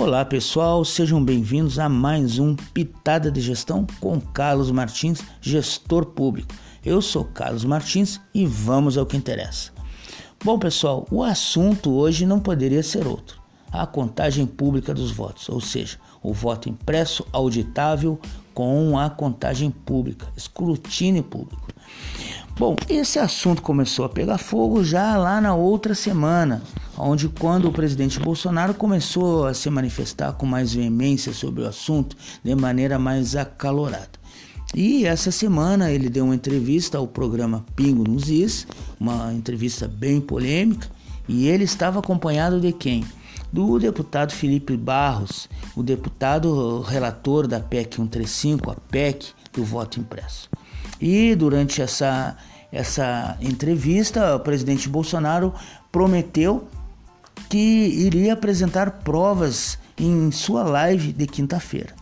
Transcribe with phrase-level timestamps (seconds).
[0.00, 6.54] Olá pessoal, sejam bem-vindos a mais um Pitada de Gestão com Carlos Martins, gestor público.
[6.82, 9.70] Eu sou Carlos Martins e vamos ao que interessa.
[10.42, 15.60] Bom pessoal, o assunto hoje não poderia ser outro: a contagem pública dos votos, ou
[15.60, 18.18] seja, o voto impresso auditável
[18.54, 21.68] com a contagem pública, escrutínio público.
[22.58, 26.62] Bom, esse assunto começou a pegar fogo já lá na outra semana,
[27.00, 32.16] onde quando o presidente Bolsonaro começou a se manifestar com mais veemência sobre o assunto,
[32.44, 34.20] de maneira mais acalorada.
[34.74, 38.66] E essa semana ele deu uma entrevista ao programa Pingo nos Is,
[39.00, 40.88] uma entrevista bem polêmica,
[41.28, 43.04] e ele estava acompanhado de quem?
[43.52, 50.48] Do deputado Felipe Barros, o deputado relator da PEC 135, a PEC do voto impresso.
[51.00, 52.36] E durante essa,
[52.70, 55.52] essa entrevista, o presidente Bolsonaro
[55.90, 56.68] prometeu
[57.48, 61.94] que iria apresentar provas em sua live de quinta-feira.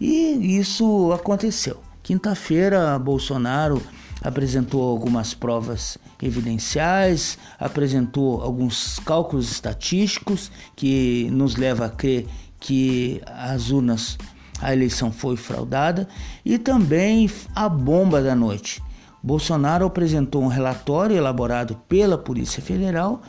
[0.00, 1.80] E isso aconteceu.
[2.02, 3.82] Quinta-feira, Bolsonaro
[4.22, 12.26] apresentou algumas provas evidenciais, apresentou alguns cálculos estatísticos que nos leva a crer
[12.58, 14.18] que as urnas
[14.60, 16.08] a eleição foi fraudada
[16.44, 18.82] e também a bomba da noite.
[19.22, 23.22] Bolsonaro apresentou um relatório elaborado pela Polícia Federal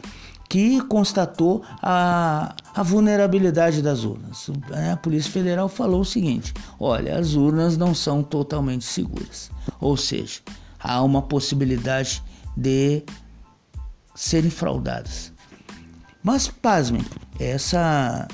[0.50, 4.50] que constatou a, a vulnerabilidade das urnas.
[4.92, 10.40] A Polícia Federal falou o seguinte: olha, as urnas não são totalmente seguras, ou seja,
[10.80, 12.24] há uma possibilidade
[12.56, 13.04] de
[14.16, 15.32] serem fraudadas.
[16.24, 17.06] Mas pasmem,
[17.40, 18.28] essa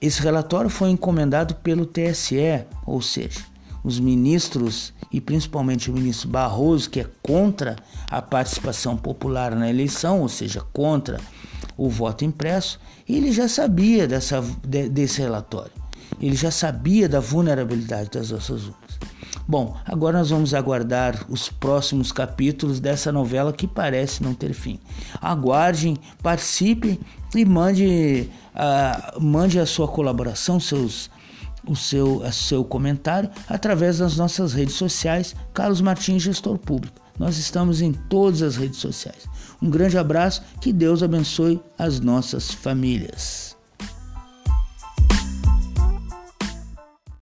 [0.00, 3.40] esse relatório foi encomendado pelo TSE, ou seja,
[3.84, 7.76] os ministros e principalmente o ministro Barroso, que é contra
[8.10, 11.20] a participação popular na eleição, ou seja, contra
[11.76, 15.72] o voto impresso, ele já sabia dessa, de, desse relatório.
[16.20, 18.82] Ele já sabia da vulnerabilidade das nossas urnas.
[19.48, 24.78] Bom, agora nós vamos aguardar os próximos capítulos dessa novela que parece não ter fim.
[25.20, 26.98] Aguardem, participem
[27.34, 31.10] e mande uh, mande a sua colaboração, seus,
[31.66, 37.00] o seu, seu comentário através das nossas redes sociais, Carlos Martins, gestor público.
[37.18, 39.26] Nós estamos em todas as redes sociais.
[39.60, 43.56] Um grande abraço, que Deus abençoe as nossas famílias.